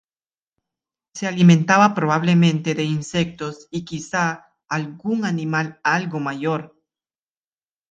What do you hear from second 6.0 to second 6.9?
mayor.